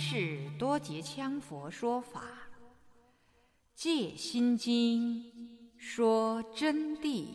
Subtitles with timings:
[0.00, 2.22] 是多杰羌佛说法，
[3.74, 5.24] 《戒心经》
[5.76, 7.30] 说真谛。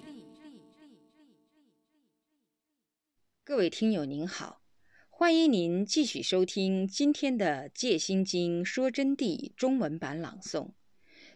[3.44, 4.62] 各位听友您好，
[5.10, 10.72] 欢迎您继续收听今天的《戒心经说真谛》中文版朗诵。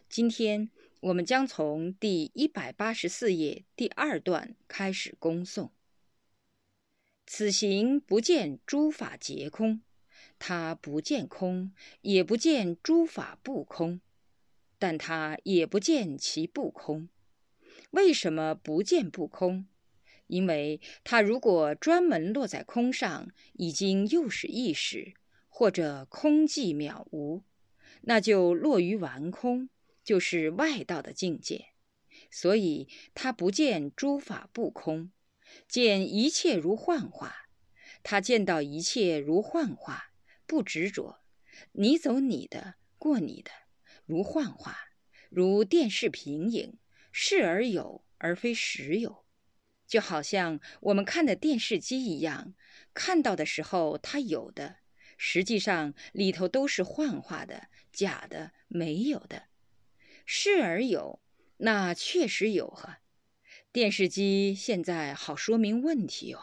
[0.08, 0.70] 今天
[1.00, 5.68] 我们将从第一百八十四页第二段开始恭诵。
[7.26, 9.82] 此行不见诸法皆空，
[10.38, 14.00] 他不见空，也不见诸法不空，
[14.78, 17.08] 但他也不见其不空。
[17.90, 19.66] 为什么不见不空？
[20.26, 25.14] 因为他如果专门落在空上，已经又是一时，
[25.48, 27.42] 或者空寂渺无，
[28.02, 29.70] 那就落于完空，
[30.04, 31.66] 就是外道的境界。
[32.30, 35.10] 所以他不见诸法不空。
[35.66, 37.48] 见一切如幻化，
[38.02, 40.07] 他见到一切如幻化，
[40.48, 41.20] 不执着，
[41.72, 43.50] 你走你的，过你的，
[44.06, 44.78] 如幻化，
[45.28, 46.78] 如电视平影，
[47.12, 49.26] 视而有，而非实有，
[49.86, 52.54] 就好像我们看的电视机一样，
[52.94, 54.78] 看到的时候它有的，
[55.18, 59.48] 实际上里头都是幻化的、假的、没有的。
[60.24, 61.20] 视而有，
[61.58, 63.00] 那确实有哈。
[63.70, 66.40] 电视机现在好说明问题哦，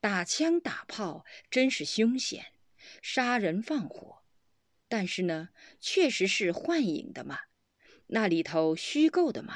[0.00, 2.46] 打枪打炮真是凶险，
[3.00, 4.22] 杀人放火，
[4.88, 7.38] 但是呢，确实是幻影的嘛，
[8.08, 9.54] 那里头虚构的嘛。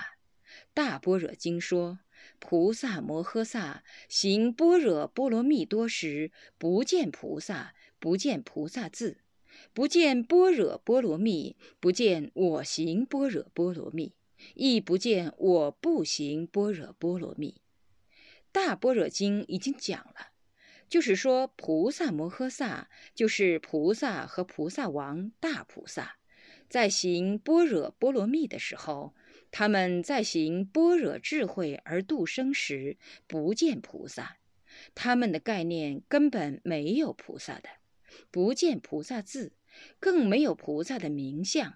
[0.73, 1.99] 大般若经说，
[2.39, 9.23] 菩萨摩诃萨行般若波罗蜜多时，不见菩萨，不见菩萨字，
[9.73, 14.15] 不见般若波罗蜜，不见我行般若波罗蜜。
[14.55, 17.63] 亦不见我不行般若波罗蜜，
[18.53, 20.33] 大般若经已经讲了，
[20.89, 26.17] 就是说菩萨摩诃萨就是菩萨和菩萨王大菩萨，
[26.69, 29.15] 在行般若波罗蜜的时候，
[29.51, 32.97] 他们在行般若智慧而度生时，
[33.27, 34.39] 不见菩萨，
[34.95, 37.69] 他们的概念根本没有菩萨的，
[38.31, 39.53] 不见菩萨字，
[39.99, 41.75] 更没有菩萨的名相，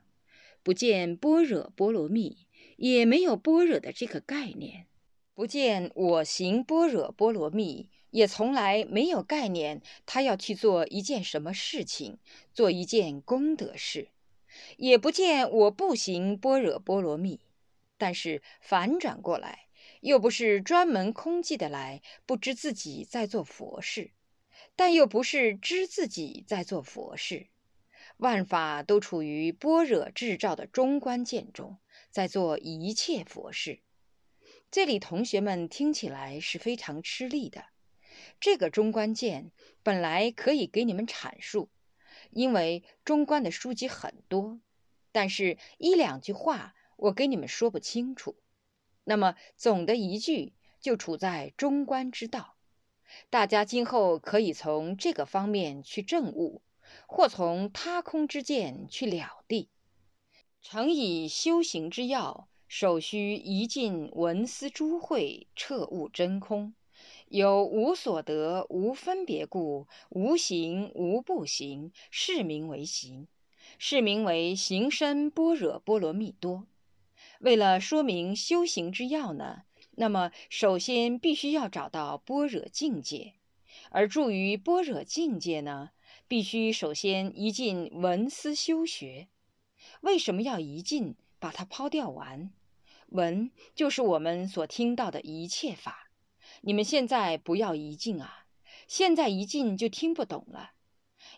[0.62, 2.46] 不见般若波罗蜜。
[2.76, 4.86] 也没有般若的这个概念，
[5.34, 12.18] 不见我行般若波罗蜜，也从来没有概念他要去做一件什么事情，
[12.52, 14.08] 做一件功德事，
[14.76, 17.40] 也不见我不行般若波罗蜜。
[17.96, 19.66] 但是反转过来，
[20.00, 24.10] 又不是专门空寂的来，不知自己在做佛事，
[24.74, 27.48] 但又不是知自己在做佛事，
[28.16, 31.78] 万法都处于般若智照的中观见中。
[32.10, 33.78] 在做一切佛事，
[34.68, 37.66] 这里同学们听起来是非常吃力的。
[38.40, 39.50] 这个中观见
[39.82, 41.68] 本来可以给你们阐述，
[42.30, 44.60] 因为中观的书籍很多，
[45.12, 48.36] 但是一两句话我给你们说不清楚。
[49.04, 52.56] 那么总的一句就处在中观之道，
[53.28, 56.62] 大家今后可以从这个方面去证悟，
[57.06, 59.68] 或从他空之见去了地。
[60.62, 66.74] 诚以修行之要，首须一尽文思诸慧，彻悟真空。
[67.30, 73.28] 有无所得、无分别故，无行无不行，是名为行，
[73.78, 76.66] 是名为行深般若波罗蜜多。
[77.38, 83.34] 为了说明修行之要呢，那么首先必须要找到般若境界，
[83.90, 85.90] 而住于般若境界呢，
[86.26, 89.28] 必须首先一尽文思修学。
[90.00, 92.50] 为什么要一尽把它抛掉完？
[93.06, 96.09] 闻就是我们所听到的一切法。
[96.62, 98.44] 你们现在不要一进啊！
[98.86, 100.72] 现在一进就听不懂了。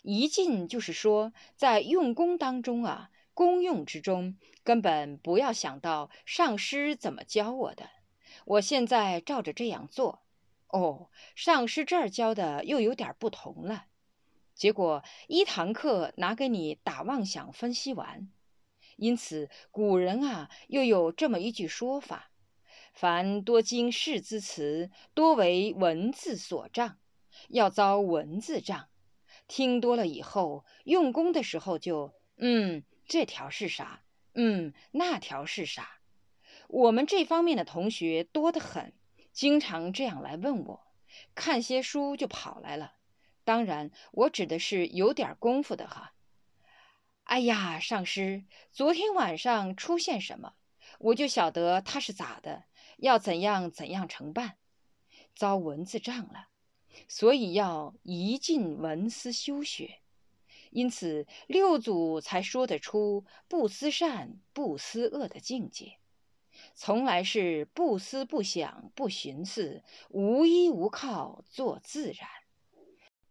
[0.02, 7.90] 一进就是说，在用功当中啊，功用之中，根本不要想到上师怎么教我的。
[8.44, 10.22] 我现在照着这样做。
[10.68, 13.86] 哦，上师这儿教的又有点不同了。
[14.54, 18.28] 结果一堂课拿给你打妄想分析完。
[18.96, 22.30] 因此，古人啊，又有这么一句说法
[22.92, 26.98] ：“凡多经世之词，多为文字所障，
[27.48, 28.88] 要遭文字障。
[29.48, 34.04] 听多了以后，用功的时候就，嗯，这条是啥？
[34.34, 35.98] 嗯，那条是啥？
[36.68, 38.92] 我们这方面的同学多得很，
[39.32, 40.86] 经常这样来问我，
[41.34, 42.94] 看些书就跑来了。
[43.44, 46.12] 当然，我指的是有点功夫的哈。”
[47.24, 50.54] 哎呀，上师，昨天晚上出现什么，
[50.98, 52.64] 我就晓得他是咋的，
[53.02, 54.58] 要怎样怎样承办，
[55.34, 56.50] 遭蚊子障了。
[57.08, 59.98] 所以要一尽文思修学。
[60.70, 65.98] 因此，六祖才说得出不思善、不思恶的境界，
[66.76, 72.28] 从来是不思、不想、不寻思，无依无靠，做自然，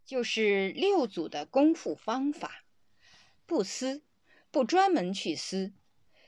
[0.06, 2.66] 就是六祖的功夫方法。
[3.46, 4.04] 不思，
[4.52, 5.72] 不专门去思；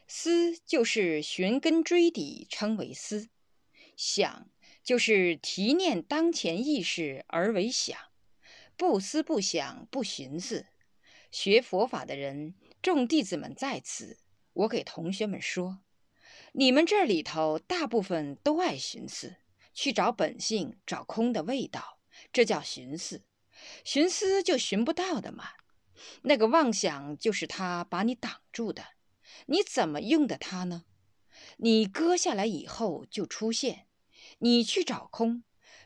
[0.08, 3.30] 思就是寻根追底，称为思；
[3.96, 4.50] 想
[4.84, 7.98] 就是提念当前意识而为想。
[8.76, 10.66] 不思、不想、不寻思。
[11.32, 14.18] 学佛法的人，众弟子们在此，
[14.54, 15.80] 我给同学们说：
[16.54, 19.38] 你们这里头大部分都爱寻思，
[19.74, 22.00] 去找本性、找空的味道，
[22.32, 23.24] 这叫寻思。
[23.86, 25.50] 寻思就寻不到的嘛。
[26.24, 28.84] 那个妄想就是他把你挡住的，
[29.46, 30.86] 你怎么用的它呢？
[31.64, 33.88] 你割下来以后就出现，
[34.40, 35.46] 你去找空，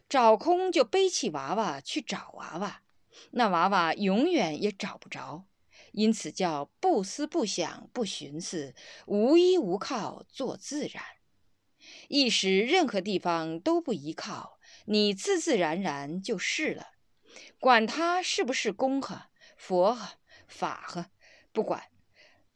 [0.10, 2.82] 找空就背起娃娃去找娃娃。
[3.30, 5.46] 那娃娃永远也找不着，
[5.92, 8.74] 因此叫不思不想不寻思，
[9.06, 11.04] 无依无靠做自然。
[12.08, 16.88] 一时任何地方都不依靠，你自自然然就是了。
[17.60, 20.14] 管它是不是公呵、佛呵、
[20.48, 21.12] 法呵，
[21.52, 21.84] 不管。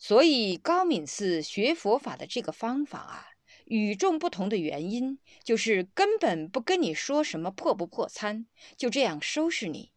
[0.04, 3.28] 所以高敏寺学佛法的这个方法啊，
[3.66, 9.92] 与众不同的原因，就是根本不跟你说什么破不破参，就这样收拾你。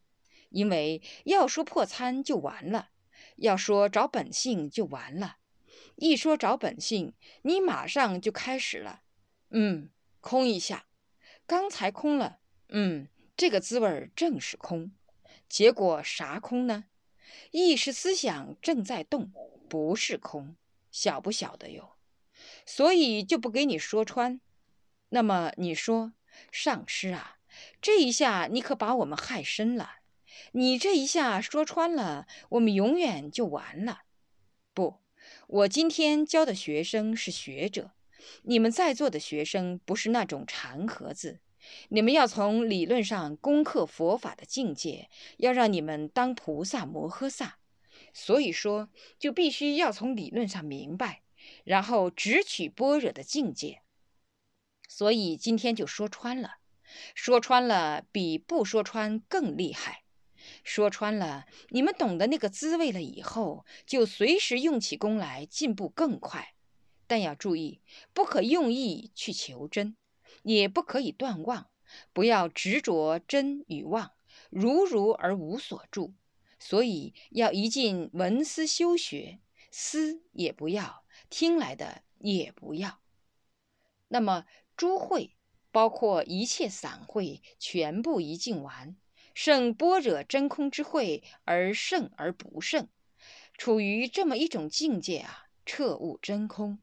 [0.51, 2.89] 因为要说破参就完了，
[3.37, 5.37] 要说找本性就完了。
[5.95, 9.01] 一说找本性，你马上就开始了。
[9.49, 9.89] 嗯，
[10.21, 10.85] 空一下，
[11.47, 12.37] 刚才空了。
[12.69, 14.91] 嗯，这个滋味正是空。
[15.49, 16.85] 结果啥空呢？
[17.51, 19.31] 意识思想正在动，
[19.69, 20.55] 不是空，
[20.91, 21.95] 晓不晓得哟？
[22.65, 24.39] 所以就不给你说穿。
[25.09, 26.13] 那么你说，
[26.51, 27.37] 上师啊，
[27.81, 29.99] 这一下你可把我们害深了。
[30.51, 34.01] 你这一下说穿了，我们永远就完了。
[34.73, 34.95] 不，
[35.47, 37.91] 我今天教的学生是学者，
[38.43, 41.39] 你们在座的学生不是那种禅盒子。
[41.89, 47.59] 你们要从理论上攻克佛法的境界，要让你们当菩萨摩诃萨。
[48.13, 48.89] 所以说，
[49.19, 51.23] 就必须要从理论上明白，
[51.63, 53.81] 然后直取般若的境界。
[54.87, 56.57] 所以今天就说穿了，
[57.13, 60.03] 说穿了比不说穿更厉害。
[60.63, 66.53] 说穿了，你们懂得那个滋味了以后，就随时用起功来，进步更快。
[67.07, 67.81] 但要注意，
[68.13, 69.95] 不可用意去求真，
[70.45, 71.69] 也不可以断妄，
[72.13, 74.11] 不要执着真与妄，
[74.49, 76.13] 如如而无所住。
[76.59, 79.39] 所以要一尽文思修学，
[79.71, 82.99] 思也不要，听来的也不要。
[84.07, 84.45] 那么
[84.77, 85.35] 诸会，
[85.71, 88.95] 包括一切散会，全部一尽完。
[89.33, 92.87] 胜般若真空之慧而胜而不胜，
[93.57, 96.79] 处于这么一种境界啊，彻悟真空。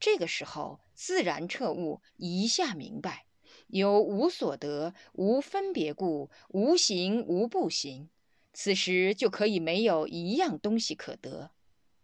[0.00, 3.26] 这个时候自然彻悟，一下明白，
[3.68, 8.08] 有无所得、无分别故，无形无不行。
[8.52, 11.50] 此时就可以没有一样东西可得，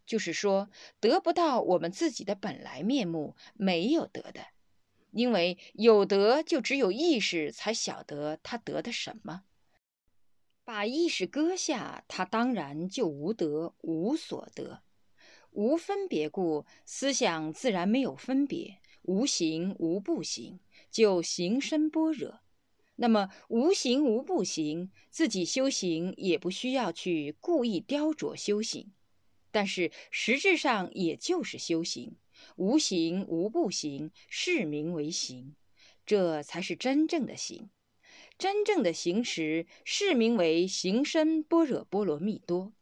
[0.06, 0.68] 就是说
[1.00, 4.46] 得不到我们自己的本来面目，没有得的。
[5.10, 9.44] 因为有得，就只有意识才晓得他得的什么。
[10.62, 14.82] 把意识割下，他当然就无得，无所得，
[15.56, 20.60] 无分别故，思想自然没有分别，无形无不行，
[20.90, 22.40] 就行深般若。
[22.96, 28.92] 那么无形无不行，自己修行也不需要去故意雕琢修行，
[29.50, 32.16] 但是实质上也就是修行，
[32.56, 35.54] 无形无不行，是名为行，
[36.04, 37.70] 这才是真正的行。
[38.36, 42.74] 真正的行时，是名为行深般若波罗蜜多，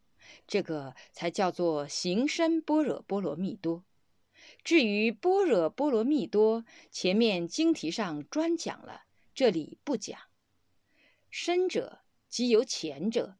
[0.46, 3.84] 这个才叫做行深般若波罗蜜多。
[4.62, 9.02] 至于般若波罗蜜多，前面经题上专讲了，
[9.34, 10.18] 这里不讲。
[11.30, 13.36] 深者即有浅者，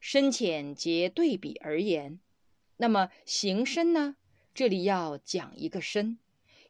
[0.00, 2.18] 深浅皆对比而言。
[2.76, 4.16] 那么行深呢？
[4.52, 6.18] 这里要讲一个深，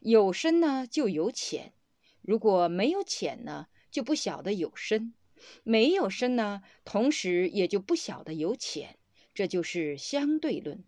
[0.01, 1.73] 有深呢就有浅，
[2.21, 3.67] 如果没有浅呢？
[3.89, 5.15] 就不晓得有深，
[5.63, 8.98] 没有深呢，同时也就不晓得有浅，
[9.39, 10.83] 这就是相对论。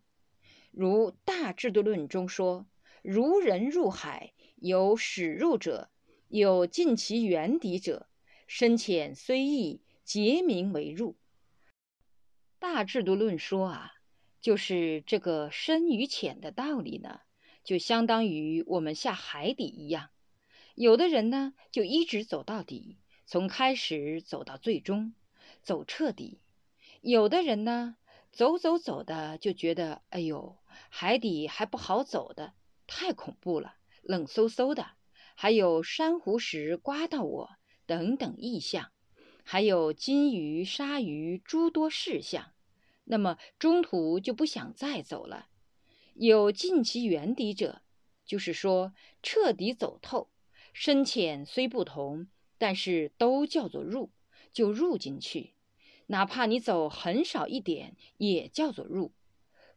[0.72, 2.68] 如《大制度论》中说
[3.02, 5.90] ：“如人入海，有始入者，
[6.28, 8.10] 有尽其源底者，
[8.48, 11.16] 深浅虽异，皆名为入。”
[12.60, 13.94] 《大制度论》说啊，
[14.42, 17.22] 就是这个深与浅的道理呢，
[17.64, 20.10] 就相当于我们下海底一样。
[20.76, 25.14] 有的人呢，就一直走到底，从开始走到最终，
[25.64, 26.42] 走彻底。
[27.00, 27.96] 有的人呢，
[28.32, 30.58] 走走走的就觉得，哎呦，
[30.90, 32.54] 海底还不好走的，
[32.88, 34.92] 太恐怖了，冷飕飕的，
[35.36, 37.50] 还有珊瑚石刮到我
[37.86, 38.92] 等等异象，
[39.44, 42.54] 还有金鱼、鲨鱼诸多事项。
[43.04, 45.48] 那么中途就不想再走了。
[46.14, 47.82] 有尽其原底者，
[48.26, 50.30] 就是说彻底走透，
[50.72, 54.12] 深浅虽不同，但是都叫做入，
[54.54, 55.56] 就入进去。
[56.12, 59.14] 哪怕你走很少一点，也叫做入。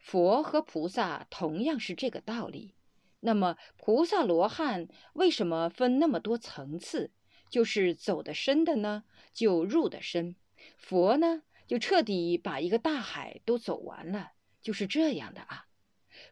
[0.00, 2.74] 佛和菩萨同样是这个道理。
[3.20, 7.12] 那么菩萨罗汉为什么分那么多层次？
[7.48, 10.34] 就是走得深的呢，就入得深；
[10.76, 15.66] 佛呢，就彻底把一个大海都走完了，就是这样的啊。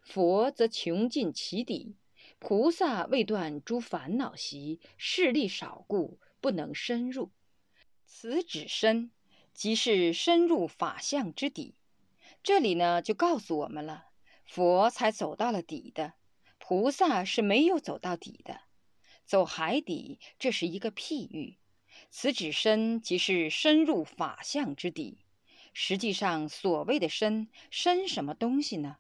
[0.02, 1.94] 佛则穷尽其底，
[2.40, 7.30] 菩萨未断诸烦恼习，势力少故不能深入。
[8.04, 9.12] 此指深，
[9.52, 11.74] 即是深入法相之底。
[12.42, 14.06] 这里呢，就告诉我们了，
[14.44, 16.14] 佛才走到了底的，
[16.58, 18.62] 菩萨是没有走到底的。
[19.24, 21.58] 走海底，这是一个譬喻。
[22.10, 25.18] 此指深，即是深入法相之底。
[25.72, 28.96] 实际上，所谓的深，深什么东西呢？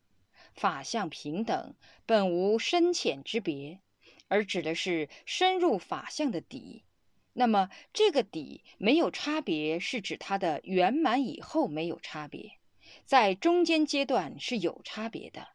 [0.54, 1.74] 法相平等，
[2.06, 3.80] 本无深浅之别，
[4.28, 6.84] 而指的是深入法相的底。
[7.34, 12.58] 那么这个底没有差别，是指它的圆满以后没有差别，
[13.04, 15.48] 在中间阶段是有差别的。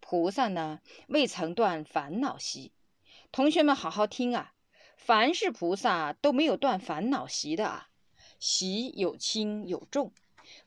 [0.00, 2.72] 菩萨呢，未曾断烦恼习。
[3.32, 4.54] 同学们好好听啊，
[4.96, 7.88] 凡是菩萨都没有断烦恼习的啊。
[8.38, 10.12] 习有轻有重，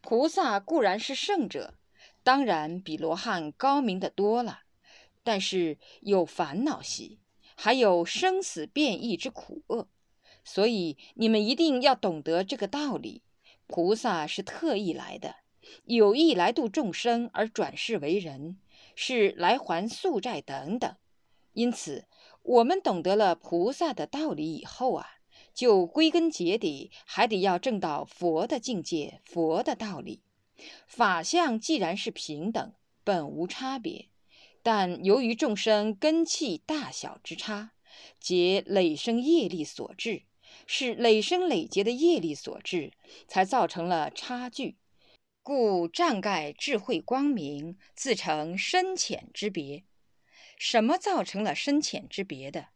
[0.02, 1.76] 菩萨固然是圣者。
[2.24, 4.64] 当然比罗汉高明的多了，
[5.24, 7.20] 但是有烦恼习，
[7.56, 9.88] 还有生死变异之苦厄，
[10.44, 13.24] 所以你们一定要懂得这个道理。
[13.68, 15.36] 菩萨是特意来的，
[15.86, 18.60] 有意来度众生而转世为人，
[18.96, 20.96] 是来还宿债等等。
[21.54, 22.06] 因此，
[22.44, 25.06] 我们懂得了菩萨的道理以后啊，
[25.54, 30.24] 就归根结底还得要证到佛的境界，佛的道理。
[30.86, 34.10] 法相既然是平等，本无差别，
[34.62, 37.72] 但由于众生根气大小之差，
[38.20, 40.24] 皆累生业力所致，
[40.68, 42.92] 是累生累劫的业力所致，
[43.28, 44.78] 才造成了差距，
[45.44, 49.84] 故障盖智慧光明，自成深浅之别。
[50.58, 52.68] 什么造成了深浅之别的？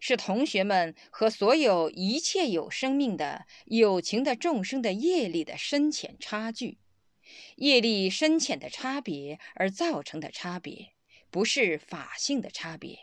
[0.00, 6.78] 是同学们和所有一切有生命的有情的众生的业力的深浅差距。
[7.56, 10.92] 业力深浅的差别而造成的差别，
[11.30, 12.98] 不是法性的差别。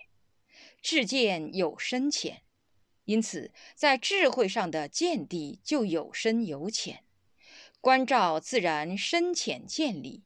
[0.82, 2.42] 智见有深浅，
[3.06, 7.04] 因此在智慧上的见地就有深有浅。
[7.80, 10.24] 观照自然深浅见理，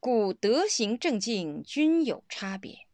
[0.00, 2.86] 故德行正境均有差别。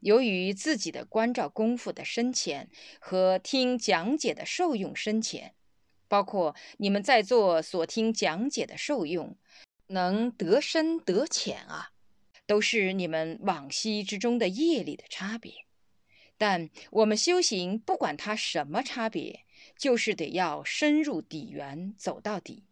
[0.00, 5.54] 由于自己的观照功夫的深浅和听讲解的受用深浅，
[6.08, 9.36] 包括你们在座所听讲解的受用。
[9.88, 11.90] 能得深得浅啊，
[12.44, 15.65] 都是你们往昔之中的业力的差别。
[16.38, 22.64] 但我们修行，不管它什么差别，就是得要深入底源，走到底。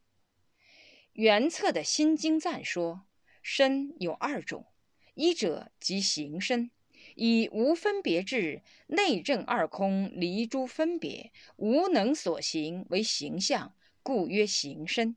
[1.13, 3.07] 原册的心经赞说，
[3.41, 4.67] 身有二种，
[5.15, 6.71] 一者即行身，
[7.15, 15.17] 以无分别智，内证二空，离诸分别，无能所行为形象，故曰行身。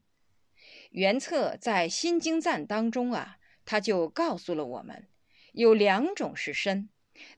[0.92, 5.08] 原册在《心经赞》当中啊，他就告诉了我们，
[5.54, 6.90] 有两种是身。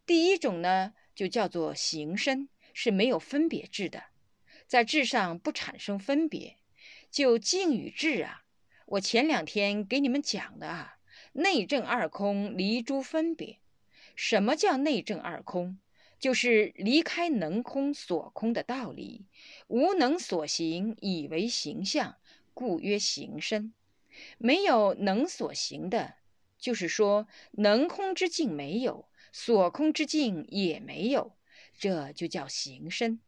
[0.05, 4.05] 第一种呢，就叫做形身，是没有分别智的，
[4.67, 6.57] 在智上不产生分别，
[7.09, 8.43] 就静与智啊。
[8.85, 10.97] 我前两天给你们讲的啊，
[11.33, 13.59] 内证二空，离诸分别。
[14.15, 15.79] 什么叫内证二空？
[16.19, 19.25] 就是离开能空所空的道理，
[19.67, 22.17] 无能所行，以为形象。
[22.53, 23.73] 故曰形身，
[24.37, 26.15] 没有能所行的，
[26.57, 31.35] 就是说能空之境没有，所空之境也没有，
[31.77, 33.19] 这就叫行身。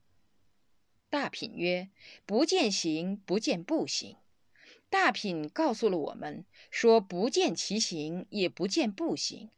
[1.10, 1.90] 大品曰：
[2.26, 4.18] 不见行，不见不行。
[4.90, 9.50] 大品告诉了我们，说不见其行，也不见不行。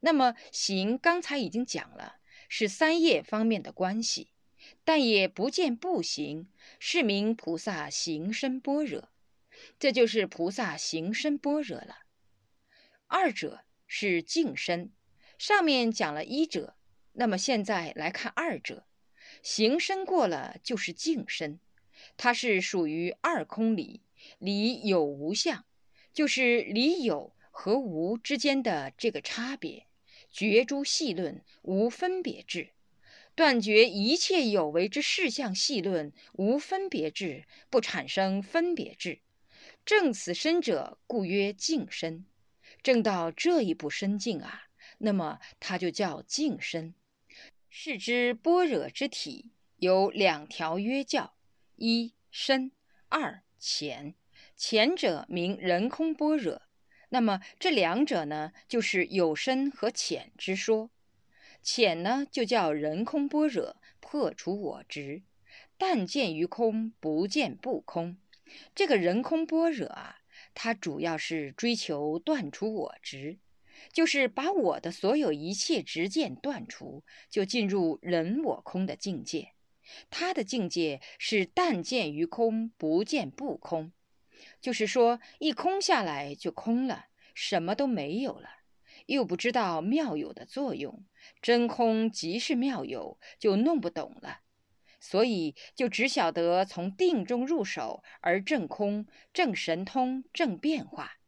[0.00, 2.16] 那么行，刚才已经讲了，
[2.48, 4.30] 是三业方面的关系，
[4.84, 9.10] 但也不见不行，是名菩萨行深般若。
[9.78, 11.98] 这就是菩萨行深般若了。
[13.06, 14.92] 二者是净身，
[15.40, 16.76] 上面讲了一者，
[17.14, 18.84] 那么现在来看二者，
[19.42, 21.58] 行深过了就是净身，
[22.18, 24.02] 它是属于二空理，
[24.38, 25.64] 理有无相，
[26.12, 29.86] 就是理有和无之间的这个差别。
[30.30, 32.72] 绝诸细论无分别智，
[33.34, 39.20] 断绝一切有为之事相细论无分别智，不产生分别智。
[39.86, 42.26] 正此身者，故曰净身。
[42.82, 44.64] 正到这一步深境啊，
[45.02, 46.94] 那么它就叫净身。
[47.68, 51.34] 是之般若之体有两条约教：
[51.76, 52.72] 一深，
[53.08, 54.14] 二浅。
[54.56, 56.62] 前者名人空般若。
[57.08, 60.90] 那么这两者呢，就是有深和浅之说。
[61.62, 65.22] 浅呢，就叫人空般若，破除我执，
[65.78, 68.18] 但见于空，不见不空。
[68.74, 70.20] 这个人空般若啊，
[70.54, 73.38] 它主要是追求断除我执，
[73.92, 79.52] 就是把我的所有一切执见断除，就进入人我空的境界。
[80.08, 83.92] 他的境界是但见于空，不见不空。
[84.60, 88.48] 就是说，一空下来就空了，什么都没有了，
[89.06, 91.04] 又不知道妙有的作用，
[91.42, 94.40] 真空即是妙有，就弄不懂了。
[95.02, 101.19] 所以就只晓得从定中入手而正空、正神通、正变化，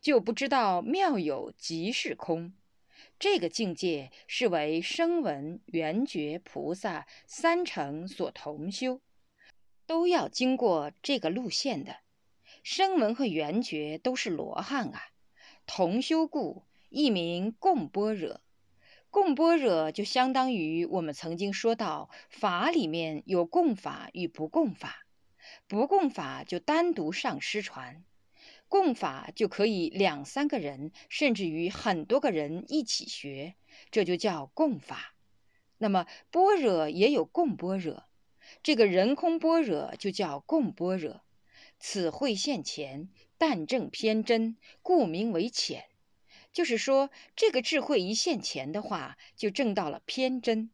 [0.00, 2.52] 就不知道妙有即是空。
[3.18, 9.00] 这个境界是为声闻、缘觉、菩萨三乘所同修，
[9.86, 11.98] 都要经过这个路线的。
[12.62, 15.00] 声闻和缘觉都是罗汉啊，
[15.66, 18.40] 同修故，一名共般若。
[19.10, 25.04] 共般若就相当于我们曾经说到法里面有共法与不共法，
[25.66, 28.04] 不共法就单独上师传，
[28.70, 33.56] 共法就可以两三个人，甚至于很多个人一起学，
[33.90, 35.16] 这就叫共法。
[35.78, 38.04] 那么般若也有共般若，
[38.62, 41.22] 这个人空般若就叫共般若。
[41.80, 45.86] 此会现前，但正偏真，故名为浅。
[46.52, 50.70] 就是说，这个智慧一现前的话，就证到了偏真。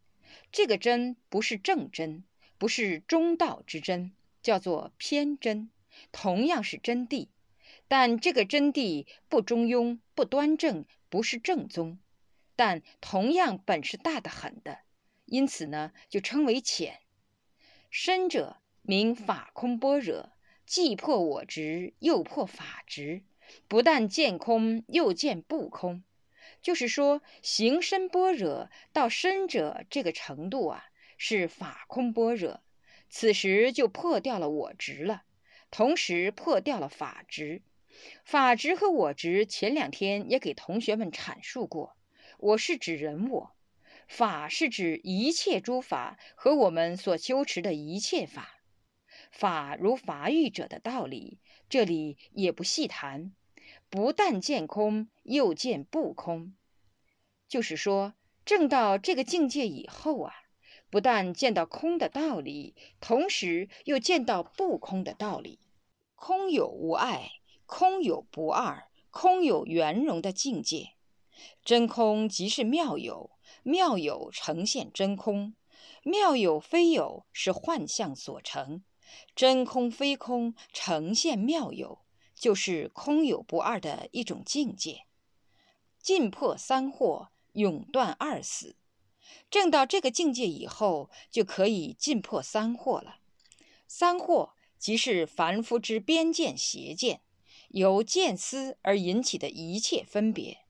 [0.52, 2.24] 这个真不是正真，
[2.58, 5.70] 不是中道之真，叫做偏真。
[6.12, 7.28] 同样是真谛，
[7.88, 11.98] 但这个真谛不中庸、不端正，不是正宗。
[12.56, 14.80] 但同样本事大得很的，
[15.26, 17.00] 因此呢，就称为浅。
[17.90, 20.32] 深者名法空般若。
[20.66, 23.22] 既破我执，又破法执，
[23.68, 26.02] 不但见空，又见不空。
[26.60, 32.64] 就是说，行深般若到深者这个程度啊，是法空般若。
[33.08, 35.22] 此时就破掉了我执了，
[35.70, 37.62] 同时破掉了法执。
[38.24, 41.96] 法执和我执，前两天也给同学们阐述过。
[42.38, 43.56] 我是指人我，
[44.08, 48.60] 法是指一切诸法和我们所修持的一切法。
[49.30, 53.32] 法如法语者的道理，这里也不细谈。
[53.88, 56.54] 不但见空，又见不空，
[57.48, 60.34] 就是说，证到这个境界以后啊，
[60.90, 65.60] 不但见到空的道理，同时又见到不空的道理。
[66.14, 67.30] 空有无碍，
[67.66, 70.94] 空有不二，空有圆融的境界。
[71.64, 75.54] 真空即是妙有，妙有呈现真空，
[76.02, 78.82] 妙有非有，是幻象所成。
[79.34, 82.00] 真空非空，呈现妙有，
[82.34, 85.02] 就是空有不二的一种境界。
[86.00, 88.76] 尽破三惑，永断二死。
[89.50, 93.16] 证到这个境界以后，就可以尽破三惑了。
[93.88, 97.20] 三惑即是凡夫之边见邪见，
[97.76, 100.60] 由见思而引起的一切分别。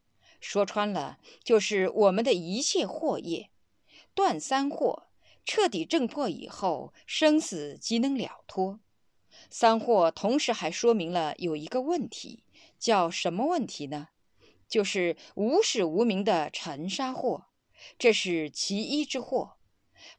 [0.41, 3.51] 说穿了，就是我们的一切惑业。
[4.13, 5.05] 断三惑。
[5.45, 8.81] 彻底证破以后，生死即能了脱。
[9.49, 12.43] 三惑同时还说明了有一个问题，
[12.81, 14.09] 叫什么问题呢？
[14.69, 17.45] 就是无始无明的尘沙惑，
[17.97, 19.53] 这是其一之惑。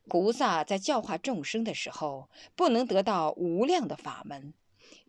[0.07, 4.53] 菩萨在教化众生的时候，不能得到无量的法门，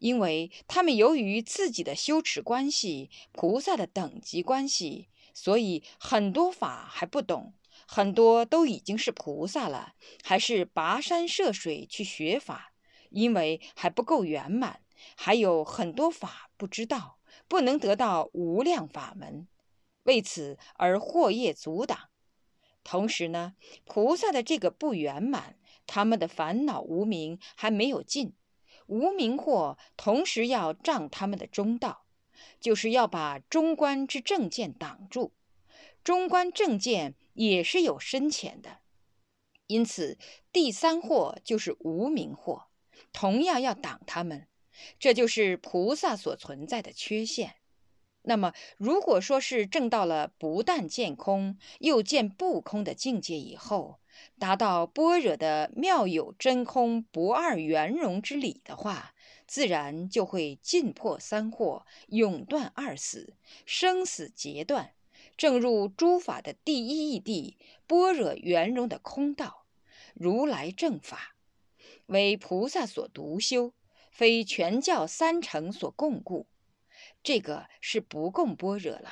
[0.00, 7.54] 因为他们由于自己的修持关系、菩萨的等级关系，所以很多法还不懂。
[7.86, 12.74] 很多都已经是菩萨了，还是跋山涉水去学法，
[13.10, 14.80] 因为还不够圆满，
[15.16, 19.46] 还有很多法不知道，不能得到无量法门，
[20.02, 22.10] 为此而惑业阻挡。
[22.84, 25.56] 同时呢，菩萨的这个不圆满，
[25.86, 28.34] 他们的烦恼无明还没有尽，
[28.88, 32.04] 无明惑同时要障他们的中道，
[32.60, 35.32] 就是要把中观之正见挡住，
[36.04, 37.14] 中观正见。
[37.34, 38.80] 也是有深浅的，
[39.68, 40.18] 因此
[40.50, 42.64] 第三惑就是无明惑，
[43.12, 44.48] 同样要挡他们。
[44.98, 47.57] 这就是菩萨所存在的缺陷。
[48.28, 54.00] 那么，如果说是证到了不但见空又见不空的境界以后，
[54.38, 59.14] 达到般若的妙有真空不二圆融之理的话，
[59.46, 63.32] 自然就会尽破三惑，永断二死，
[63.64, 64.92] 生死截断，
[65.38, 67.54] 正入诸法的第一义谛
[67.86, 69.64] 般若圆融的空道，
[70.12, 71.34] 如来正法，
[72.08, 73.72] 为菩萨所独修。
[74.10, 76.48] 非全教三乘所共故，
[77.28, 79.10] 这个是不共般若了。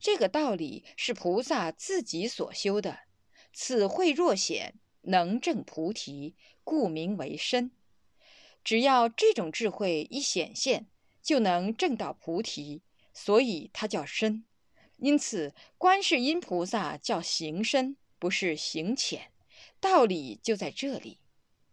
[0.00, 3.00] 这个道理是菩萨自己所修的。
[3.52, 7.70] 此慧若显，能证菩提，故名为身。
[8.64, 10.86] 只要这种智慧一显现，
[11.20, 12.80] 就能证到菩提，
[13.12, 14.46] 所以它叫身。
[14.96, 19.32] 因此，观世音菩萨叫行深，不是行浅。
[19.78, 21.18] 道理就在这里。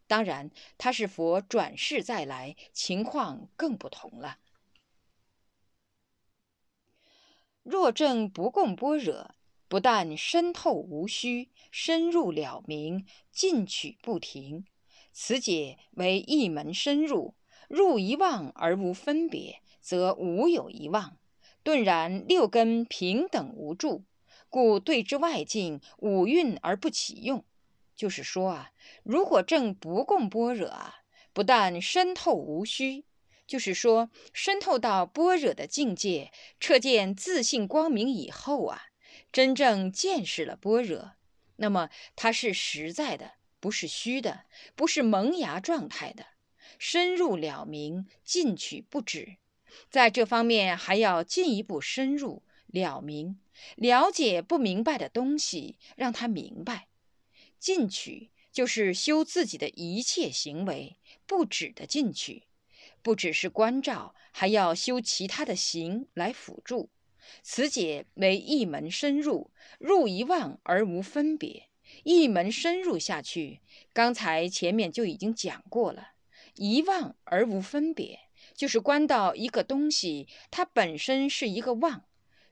[0.05, 4.39] 当然，他是佛转世再来，情况更不同了。
[7.71, 9.33] 若正不共般若，
[9.69, 14.65] 不但深透无虚，深入了明，进取不停，
[15.13, 17.33] 此解为一门深入，
[17.69, 21.17] 入一望而无分别，则无有一望，
[21.63, 24.03] 顿然六根平等无住，
[24.49, 27.45] 故对之外境五蕴而不起用。
[27.95, 28.71] 就是说啊，
[29.03, 30.95] 如果正不共般若啊，
[31.31, 33.05] 不但深透无虚，
[33.51, 38.83] 就是说渗透到般若的境界，彻见自性光明以后啊，
[39.29, 41.15] 真正见识了般若，
[41.57, 46.27] 那么它是实在的，不是虚的，不是萌芽状态的，
[46.79, 49.35] 深入了明，进取不止，
[49.89, 53.37] 在这方面还要进一步深入了明，
[53.75, 56.87] 了解不明白的东西，让他明白。
[57.59, 62.43] 进取就是修自己的一切行为，不止的进取，
[63.01, 66.89] 不只是关照，还要修其他的行来辅助。
[67.43, 71.69] 此解为一门深入，入一望而无分别。
[72.03, 73.61] 一门深入下去，
[73.93, 76.11] 刚才前面就已经讲过了，
[76.55, 78.19] 一望而无分别，
[78.55, 82.05] 就是观到一个东西，它本身是一个望，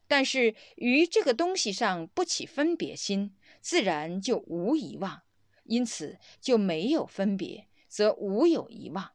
[0.07, 3.35] 但是于这个东西上不起分别心。
[3.61, 5.23] 自然就无遗忘，
[5.63, 9.11] 因此就没有分别，则无有遗忘，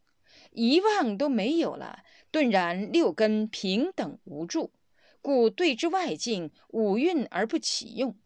[0.55, 4.73] 遗忘都没有了，顿然六根平等无助，
[5.21, 8.17] 故对之外境五蕴而不起用。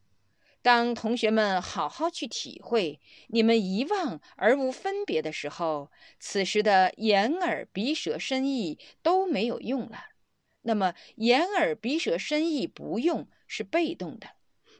[0.63, 9.99] 当同学们好好去体会你们遗忘而无分别的时候，此时的眼耳鼻舌身意都没有用了。
[10.63, 14.29] 那么眼耳鼻舌身意不用是被动的。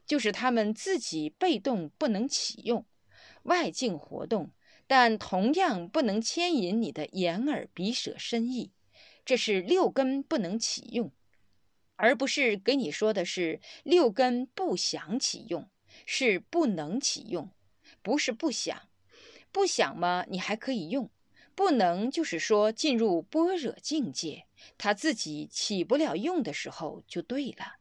[0.05, 2.87] 就是他们自己被动不能启用，
[3.43, 4.51] 外境活动，
[4.89, 8.73] 但同样不能牵引你的眼耳鼻舌身意，
[9.25, 11.13] 这是六根不能启用，
[11.95, 15.69] 而不是给你说的是六根不想启用，
[16.07, 17.51] 是不能启用，
[18.03, 18.89] 不是不想，
[19.53, 21.11] 不想嘛你还可以用，
[21.55, 24.47] 不能就是说进入般若境界，
[24.79, 27.77] 他自己起不了用的时候就对了。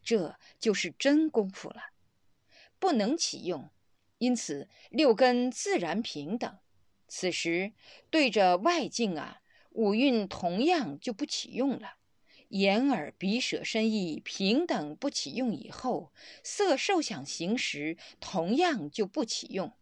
[0.00, 1.90] 这就是真功夫了，
[2.78, 3.68] 不能启用，
[4.22, 6.56] 因此六根自然平等。
[7.08, 7.72] 此时
[8.08, 11.96] 对着外境啊，五蕴同样就不启用了。
[12.50, 16.12] 眼耳鼻舌身意平等不启用以后，
[16.44, 19.72] 色受想行识同样就不启用。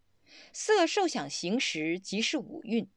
[0.55, 2.88] 色受想行识即是五蕴，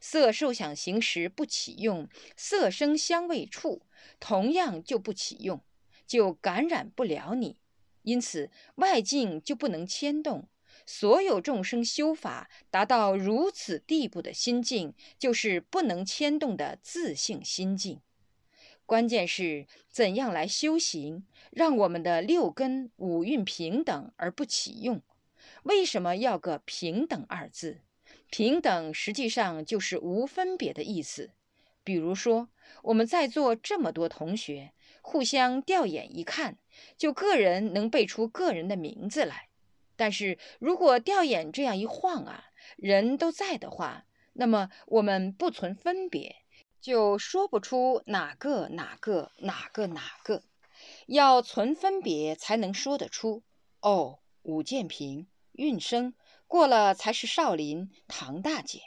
[0.00, 3.82] 色受想行识不启用，色声香味触
[4.20, 5.60] 同样就不启用。
[6.06, 7.56] 就感染不了你，
[8.02, 10.48] 因此外境就不能牵动。
[10.86, 18.00] 所有众生修法达到如此地步的心境，就是不能牵动的自性心境。
[18.84, 25.00] 关键是怎样来修行，让我们的六根五蕴平等而不起用？
[25.62, 27.80] 为什么要个平等二字？
[28.30, 31.30] 平等实际上就是无分别的意思。
[31.84, 32.48] 比如说，
[32.82, 34.72] 我们在座这么多同学。
[35.04, 36.58] 互相调眼一看，
[36.96, 39.48] 就个人能背出个人的名字来。
[40.02, 46.34] 但是如果调眼这样一晃啊，人都在的话，那么我们不存分别，
[46.80, 50.42] 就说不出哪个哪个哪个哪个。
[51.06, 53.44] 要存分别才能说得出。
[53.80, 56.14] 哦，武建平、运生
[56.48, 58.80] 过了才是少林唐大姐。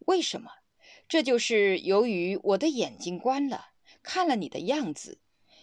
[0.00, 0.50] 为什么？
[1.06, 3.66] 这就是由于我的眼睛关了，
[4.02, 5.20] 看了你的样子。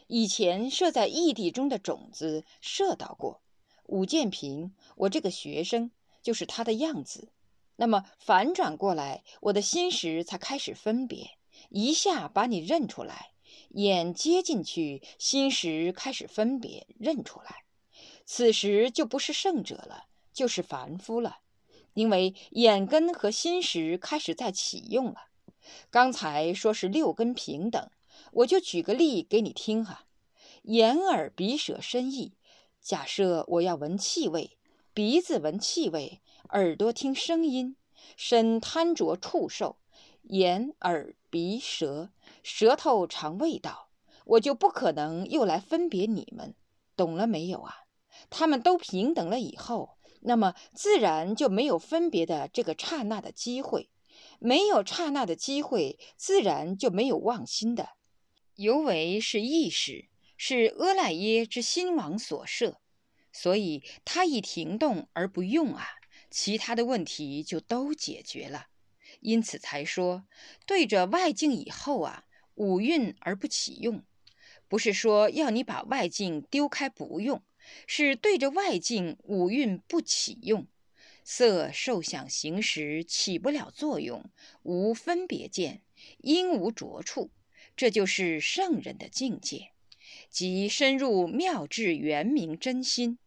[0.08, 3.41] 以前设在异地中的种子射到过，
[3.88, 7.30] 武建平，我这个学生就是他的样子。
[7.76, 11.32] 那么反转过来，我的心识才开始分别，
[11.69, 13.32] 一下把你认出来。
[13.69, 17.63] 眼接进去，心识开始分别认出来，
[18.26, 21.39] 此时就不是圣者了，就是凡夫了，
[21.93, 25.28] 因为眼根和心识开始在启用了。
[25.89, 27.89] 刚才说是六根平等，
[28.32, 30.06] 我就举个例给你听哈。
[30.63, 32.34] 眼、耳、鼻、舌、身、意，
[32.88, 34.58] 假设我要闻气味，
[34.93, 36.21] 鼻子闻气味，
[36.52, 37.76] 耳朵听声音，
[38.15, 39.76] 身贪着触受，
[40.30, 42.12] 眼、耳、鼻、舌。
[42.43, 43.89] 舌头尝味道，
[44.23, 46.56] 我就不可能又来分别你们，
[46.95, 47.73] 懂了没有啊？
[48.30, 53.89] 他们都平等了以后，那么自然就没有分别的这个刹那的机会，
[54.39, 57.89] 没有刹那的机会，自然就没有妄心的。
[58.56, 62.80] 尤为是意识，是阿赖耶之心王所设，
[63.34, 65.88] 所以他一停动而不用啊，
[66.30, 68.67] 其他的问题就都解决了。
[69.19, 70.26] 因此才说，
[70.65, 72.23] 对着外境以后啊。
[72.60, 74.04] 五蕴而不起用，
[74.67, 77.43] 不是说要你把外境丢开不用，
[77.86, 80.67] 是对着外境五蕴不起用，
[81.23, 84.32] 色受想行识起不了作用，
[84.63, 85.84] 无分别见，
[86.17, 87.30] 因无着处，
[87.76, 89.73] 这就是圣人的境界，
[90.30, 93.17] 即深入妙智圆明真心。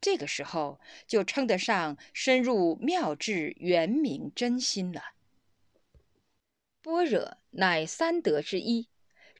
[0.00, 5.02] 这个时候就称得上深入妙智圆明真心了。
[6.80, 8.88] 般若乃三德之一，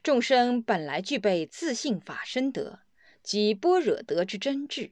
[0.02, 2.80] 众生本来具备自性法身德，
[3.22, 4.90] 即般若德之真智，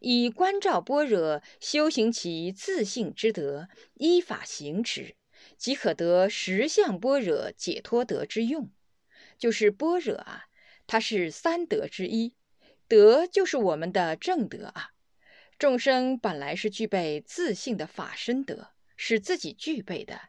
[0.00, 5.14] 以观照般若，修行其自性之德，依法行持，
[5.56, 8.70] 即可得实相般若解脱德之用。
[9.36, 10.46] 就是般若啊，
[10.92, 12.34] 它是三德之一，
[12.86, 14.90] 德就是我们的正德啊。
[15.58, 20.20] 众生本来是具备自性的法身德，是自己具备的。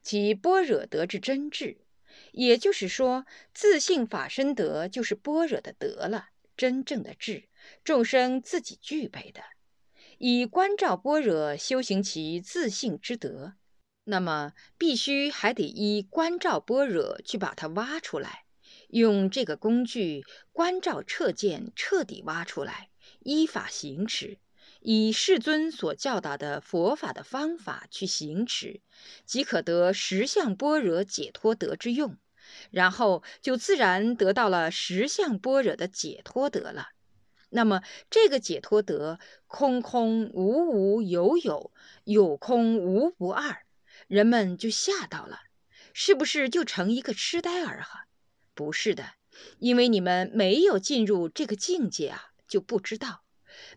[0.00, 1.82] 即般若德之真智，
[2.32, 7.50] 也就是说，自性法身德就是般若的德了，真正的智，
[7.84, 9.42] 众生自己具备的。
[10.16, 13.56] 以观照般若修行其自性之德，
[14.04, 18.45] 那么必须还得依观照般若去把它挖出来，
[18.98, 22.88] 用这个工具观照彻见，彻底挖出来，
[23.20, 24.38] 依法行持。
[24.80, 28.80] 以世尊所教导的佛法的方法去行持，
[29.26, 32.16] 即可得十相般若解脱得之用，
[32.70, 36.88] 然后就自然得到了十相般若的解脱得了。
[37.50, 41.70] 那么这个解脱得，空空无无有有，
[42.04, 43.66] 有空无不二，
[44.08, 45.40] 人们就吓到了，
[45.92, 48.06] 是不是就成一个痴呆儿哈？
[48.56, 49.12] 不是的，
[49.58, 53.22] 因为你们没有进入这个境界啊，就不知道。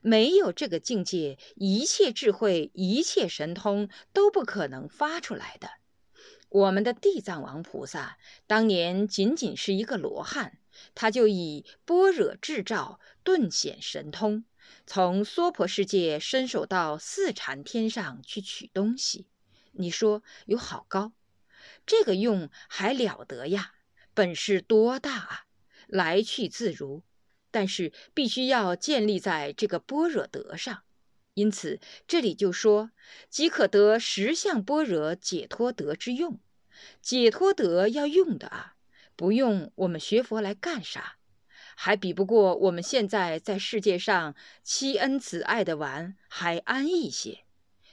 [0.02, 5.70] 没有这个境界，一切智慧、一切神通都不可能发出来的。
[6.48, 10.58] 我们的地藏王菩萨当年仅仅是一个罗汉，
[10.96, 14.46] 他就以般若智照顿显神通，
[14.88, 19.28] 从娑婆世界伸手到四禅天上去取东西。
[19.74, 21.12] 你说有好高？
[21.86, 23.74] 这个用还了得呀！
[24.20, 25.46] 本事多大啊！
[25.88, 27.04] 来去自如。
[27.52, 30.84] 但是必须要建立在这个般若德上，
[31.36, 32.92] 因此这里就说
[33.30, 36.38] 即可得十相般若解脱德之用。
[37.02, 38.76] 解脱德要用的啊，
[39.16, 41.16] 不用我们学佛来干啥？
[41.78, 47.46] 还比不过我们现在在世界上妻恩子爱的玩还安逸些。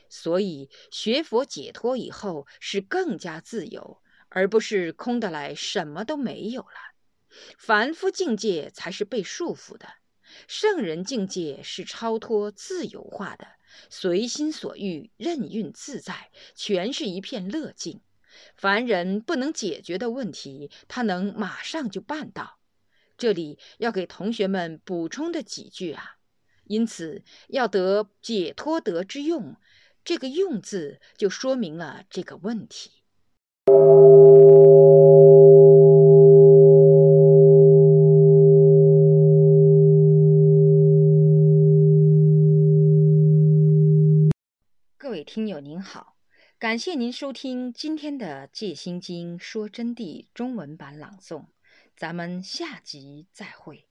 [0.09, 4.03] 所以学佛解脱以后是更加自由，
[4.37, 6.92] 而不是空的来什么都没有了。
[7.57, 9.88] 凡夫境界才是被束缚的，
[10.46, 13.46] 圣人境界是超脱自由化的，
[13.88, 18.03] 随心所欲，任运自在，全是一片乐境。
[18.55, 22.59] 凡人不能解决的问题，他能马上就办到。
[23.16, 26.16] 这里要给同学们补充的几句啊，
[26.64, 29.57] 因此要得解脱得之用，
[30.05, 33.03] 这个“用”字就说明了这个问题。
[33.67, 33.73] 各
[45.11, 46.17] 位听友您好，
[46.59, 51.47] 感谢您收听今天的《戒心经说真谛》中文版朗诵，
[51.97, 53.89] 咱们下集再会。